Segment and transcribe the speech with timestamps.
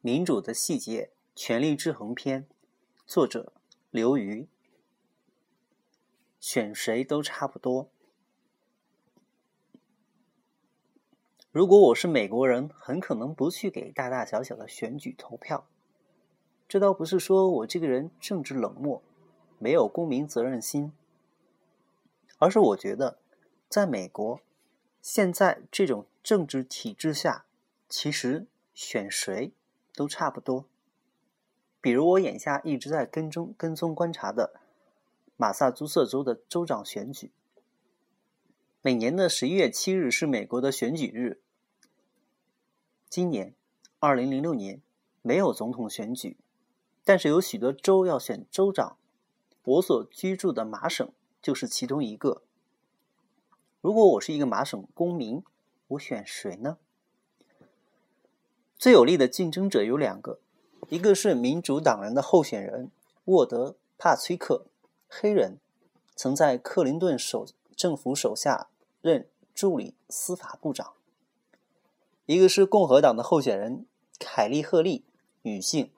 [0.00, 2.46] 民主的细节：权力制衡篇，
[3.04, 3.52] 作者
[3.90, 4.46] 刘瑜。
[6.38, 7.90] 选谁都差不多。
[11.50, 15.66] 如果我是美国人，很可能不去给大大小小的选举投票。
[16.68, 19.02] 这倒不是说我这个人政治冷漠，
[19.58, 20.92] 没有公民责任心，
[22.38, 23.18] 而是我觉得，
[23.68, 24.40] 在美国，
[25.02, 27.46] 现在这种政治体制下，
[27.88, 29.50] 其实选谁
[29.98, 30.64] 都差不多。
[31.80, 34.60] 比如我眼下一直在跟踪跟踪观察的
[35.36, 37.32] 马萨诸塞州的州长选举。
[38.80, 41.40] 每年的十一月七日是美国的选举日。
[43.08, 43.56] 今年，
[43.98, 44.80] 二零零六年
[45.20, 46.36] 没有总统选举。
[47.02, 48.96] 但是有许多州要选州长，
[49.64, 51.10] 我所居住的麻省
[51.42, 52.42] 就是其中一个。
[53.80, 55.42] 如果我是一个麻省公民，
[55.88, 56.78] 我选谁呢？
[58.78, 60.38] 最有力的竞争者有两个，
[60.88, 62.90] 一个是民主党人的候选人
[63.24, 64.66] 沃德·帕崔克，
[65.08, 65.58] 黑人，
[66.14, 68.68] 曾在克林顿首政府手下
[69.02, 70.94] 任助理司法部长；
[72.26, 73.84] 一个是共和党的候选人
[74.18, 75.04] 凯利·赫利，
[75.42, 75.90] 女性。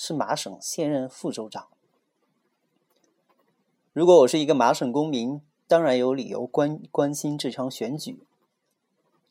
[0.00, 1.66] 是麻省现任副州长。
[3.92, 8.20] 如果我是一个麻省公民，当然有理由关关心这场选举。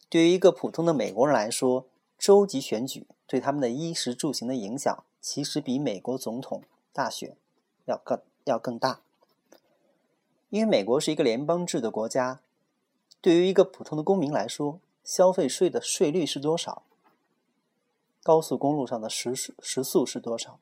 [0.09, 1.87] 对于一个普通的美国人来说，
[2.17, 7.37] 州级选举对他们的衣食住行的影响，其实比美国总统大选
[7.85, 9.01] 要更要更大。
[10.49, 12.39] 因为美国是一个联邦制的国家，
[13.21, 16.83] 对于一个普通的公民来说，消费税的税率是多少？
[18.23, 20.59] 高速公路上的时时速是多少？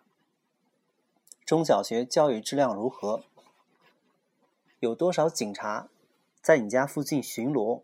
[1.45, 3.23] 中小学教育质量如何？
[4.79, 5.87] 有多少警察
[6.41, 7.81] 在你家附近巡逻？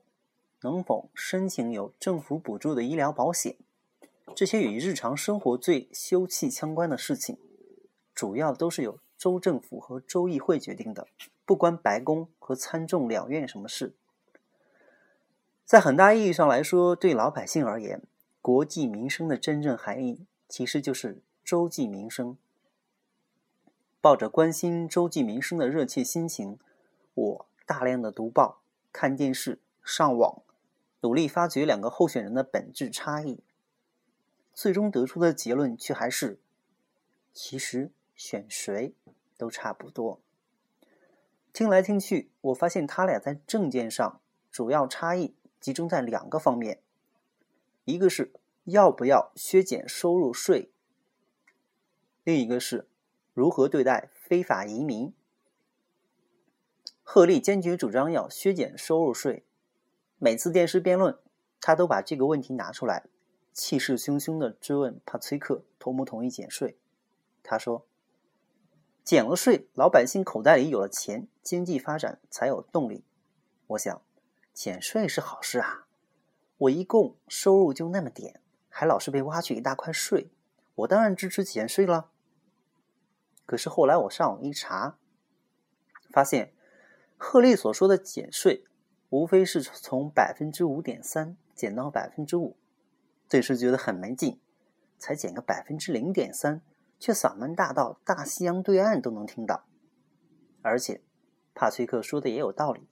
[0.62, 3.56] 能否申请有政府补助的医疗保险？
[4.36, 7.38] 这些与日常生活最休戚相关的事情，
[8.14, 11.08] 主要都是由州政府和州议会决定的，
[11.46, 13.96] 不关白宫和参众两院什么事。
[15.66, 18.02] 在很大意义上来说，对老百姓而言。
[18.42, 22.36] 国计民生的真正含义，其实就是周济民生。
[24.02, 26.58] 抱着关心周济民生的热切心情，
[27.14, 30.42] 我大量的读报、看电视、上网，
[31.02, 33.44] 努力发掘两个候选人的本质差异。
[34.54, 36.40] 最终得出的结论却还是：
[37.34, 38.94] 其实选谁
[39.38, 40.22] 都差不多。
[41.54, 46.82] 听来听去，我发现他俩在政见上主要差异集中在两个方面。
[47.86, 48.32] 一个是
[48.66, 50.72] 要不要削减收入税，
[52.24, 52.88] 另一个是
[53.34, 55.14] 如何对待非法移民。
[57.02, 59.44] 贺利坚决主张要削减收入税，
[60.24, 61.18] 每次电视辩论，
[61.60, 63.06] 他都把这个问题拿出来，
[63.54, 66.78] 气势汹汹地追问帕崔克同不同意减税。
[67.42, 67.88] 他说
[69.04, 73.04] ：“减了税，老百姓口袋里有了钱，经济发展才有动力。
[73.66, 74.00] 我想，
[74.54, 75.88] 减税是好事啊。”
[76.60, 78.40] 我一共收入就那么点，
[78.70, 80.30] 还老是被挖去一大块税，
[80.76, 82.12] 我当然支持减税了。
[83.48, 85.00] 可是后来我上网一查，
[86.12, 86.54] 发现
[87.18, 88.64] 贺利所说的减税，
[89.12, 92.56] 无非是从百分之五点三减到百分之五。
[93.28, 94.40] 这时觉得很没劲，
[94.98, 96.62] 才减个百分之零点三，
[96.98, 99.66] 却嗓门大到大西洋对岸都能听到。
[100.62, 101.02] 而且
[101.54, 102.88] 帕崔克说的也有道理，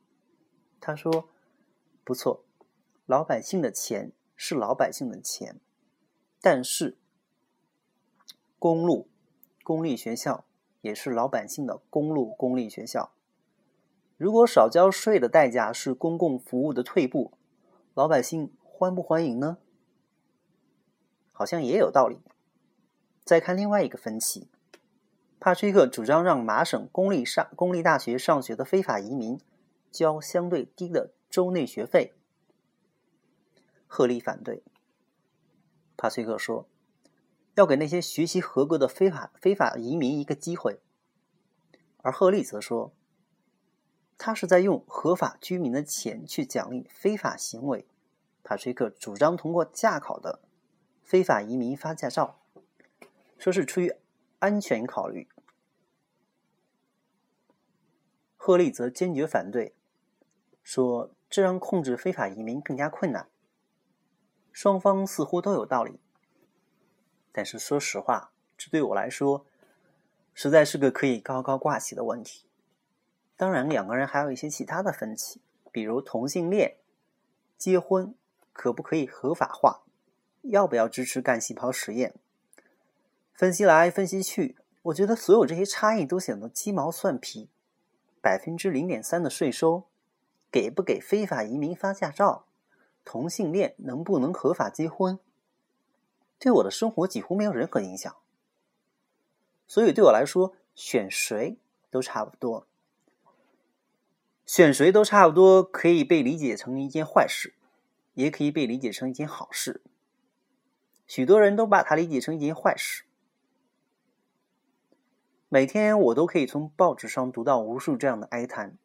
[0.82, 1.30] 他说
[2.04, 2.46] ：“不错。”
[3.08, 5.60] 老百姓的钱是老百姓的钱，
[6.42, 6.98] 但是
[8.60, 9.08] 公路、
[9.64, 10.46] 公立学校
[10.82, 13.14] 也是老百姓的公路、公立学校。
[14.20, 17.32] 如果少交税的代价是公共服务的退步，
[17.94, 19.60] 老百姓欢不欢迎呢？
[21.32, 22.20] 好像也有道理。
[23.24, 24.50] 再看另外一个分歧，
[25.40, 29.40] 帕崔克主张让麻省公立上公立大学上学的非法移民
[29.90, 32.14] 交相对低的州内学费。
[33.88, 34.62] 贺利反对。
[35.96, 36.68] 帕崔克说
[37.56, 40.82] ：“要给那些学习合格的非法非法移民一个机会。”
[42.04, 42.92] 而赫利则说
[44.20, 47.88] ：“他是在用合法居民的钱去奖励非法行为。”
[48.44, 50.40] 帕崔克主张通过驾考的
[51.04, 52.40] 非法移民发驾照，
[53.38, 53.96] 说是出于
[54.40, 55.28] 安全考虑。
[58.36, 59.76] 赫利则坚决反对，
[60.64, 63.30] 说这让控制非法移民更加困难。
[64.52, 66.00] 双方似乎都有道理，
[67.32, 69.46] 但是说实话，这对我来说，
[70.34, 72.49] 实在是个可以高高挂起的问题。
[73.40, 75.40] 当然，两个人还有一些其他的分歧，
[75.72, 76.76] 比如同性恋、
[77.58, 78.14] 结婚
[78.52, 79.84] 可不可以合法化，
[80.42, 82.14] 要不要支持干细胞实验，
[83.34, 87.48] 分析来分析去，我觉得所有这些差异都显得鸡毛蒜皮。
[88.20, 89.86] 百分之零点三的税收，
[90.52, 92.46] 给不给非法移民发驾照，
[93.06, 95.18] 同性恋能不能合法结婚，
[96.38, 98.14] 对我的生活几乎没有任何影响。
[99.66, 101.58] 所以对我来说，选谁
[101.90, 102.68] 都差不多。
[104.52, 107.54] 选谁都差不多，可以被理解成一件坏事，
[108.16, 109.84] 也可以被理解成一件好事。
[111.06, 113.04] 许多人都把它理解成一件坏事。
[115.50, 118.76] 每天我都可以从报纸上读到无数这样的哀叹，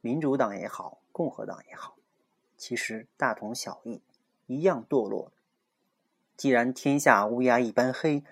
[0.00, 1.96] 民主党也好，共和党也好，
[2.56, 4.00] 其实大同小异，
[4.46, 5.32] 一样堕落。
[6.36, 8.22] 既然天下乌鸦一般黑，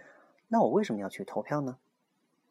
[0.47, 1.79] 那我为什么要去投票呢？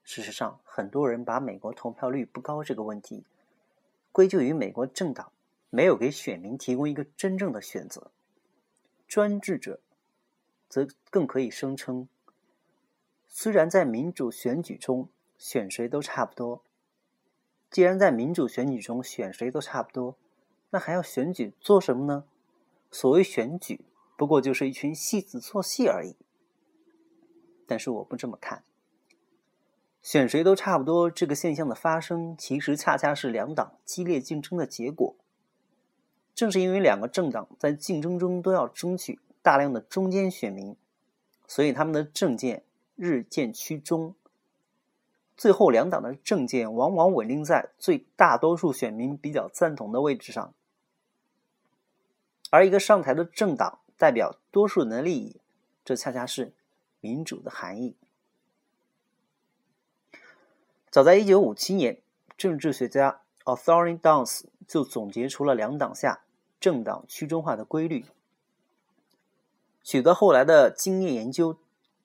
[0.03, 3.23] 事实上，很多人把美国投票率不高这个问题
[4.15, 5.33] 归咎于美国政党
[5.69, 8.11] 没有给选民提供一个真正的选择。
[9.09, 9.81] 专制者
[10.69, 12.07] 则更可以声称，
[13.27, 16.63] 虽然在民主选举中，选谁都差不多。
[17.69, 20.15] 既然在民主选举中选谁都差不多，
[20.69, 22.23] 那还要选举做什么呢？
[22.89, 23.81] 所谓选举，
[24.15, 26.15] 不过就是一群戏子做戏而已。
[27.67, 28.63] 但是我不这么看。
[30.05, 35.15] 选谁都差不多这个现象的发生，其实恰恰是两党激烈竞争的结果。
[36.35, 40.75] 正是因为两个政党在竞争中都要争取大量的中间选民，
[41.47, 42.61] 所以他们的政见
[42.95, 44.13] 日渐趋中。
[45.35, 50.53] 最后，两党的政见往往稳定在最大多数选民比较赞同的位置上，
[52.51, 55.37] 而一个上台的政党代表多数人的利益，
[55.83, 56.53] 这恰恰是
[57.01, 57.95] 民主的含义。
[60.95, 61.99] 早在一九五七年，
[62.37, 66.21] 政治学家 Arthur Downs 就总结出了两党下
[66.57, 68.05] 政党区中化的规律，
[69.83, 71.57] 许多后来的经验研究。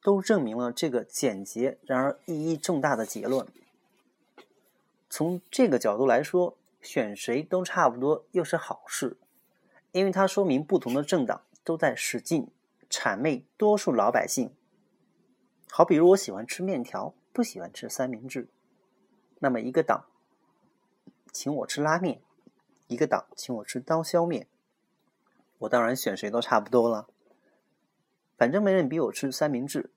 [0.03, 3.47] 都证明了这个简洁然而意义重大的结论。
[5.09, 9.19] 从这个角度来说，选谁都差不多，又是好事，
[9.93, 12.49] 因为它说明不同的政党都在使劲
[12.91, 14.53] 谄媚多数老百姓。
[15.71, 18.49] 好比如我喜欢吃面条，不喜欢吃三明治，
[19.41, 20.05] 那么一个党
[21.33, 22.21] 请我吃拉面，
[22.87, 24.47] 一个党请我吃刀削面，
[25.59, 27.09] 我当然选谁都差不多了。
[28.37, 29.91] 反正没人比我吃三明治，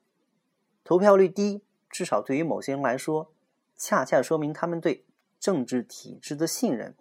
[0.82, 3.32] 投票率低，至少对于某些人来说，
[3.76, 5.04] 恰恰说明他们对
[5.38, 6.94] 政治体制的信任。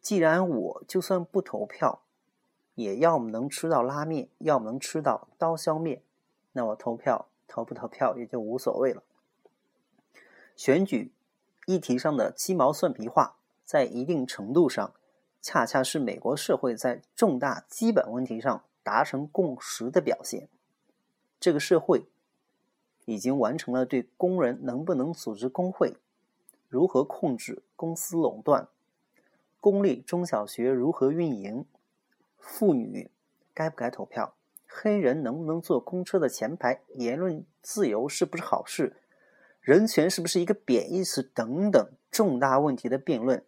[0.00, 2.02] 既然我就算不投票，
[2.74, 6.02] 也要么能吃到拉面，要么能吃到刀削面，
[6.52, 9.04] 那我投票投不投票也就无所谓了。
[10.56, 11.12] 选举
[11.66, 14.94] 议题上的鸡毛蒜皮化，在一定程度上，
[15.40, 18.64] 恰恰是美国社会在重大基本问题上。
[18.84, 20.48] 达成共识的表现，
[21.38, 22.06] 这个社会
[23.04, 25.96] 已经完成了对工人能不能组织工会、
[26.68, 28.66] 如何控制公司垄断、
[29.60, 31.64] 公立中小学如何运营、
[32.36, 33.08] 妇女
[33.54, 34.34] 该不该投票、
[34.66, 38.96] 黑人能不能坐公车的前排、言论自由是不是好事、
[39.62, 43.44] 人权是不是一个贬义词等等重大问题的辩论，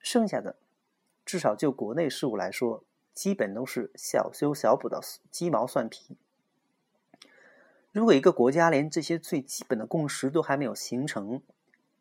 [0.00, 0.56] 剩下的。
[1.24, 2.82] 至少就国内事务来说，
[3.14, 5.00] 基本都是小修小补的
[5.30, 6.16] 鸡毛蒜皮。
[7.92, 11.40] 如果一个国家连这些最基本的共识都还没有形成，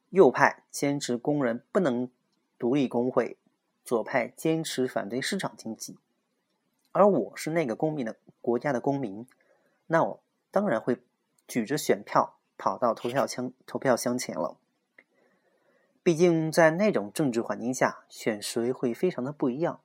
[0.09, 2.09] 右派坚持工人不能
[2.57, 3.37] 独立工会，
[3.85, 5.99] 左派坚持反对市场经济，
[6.91, 9.27] 而我是那个公民的国家的公民，
[9.85, 10.97] 那我当然会
[11.49, 14.55] 举着选票跑到投票箱投票箱前了。
[16.03, 19.81] 毕竟，在那种政治环境下，选谁会非常的不一样。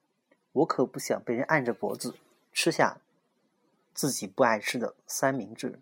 [0.52, 2.14] 我可不想被人按着脖子
[2.52, 3.00] 吃下
[3.92, 5.80] 自己不爱吃的三明治。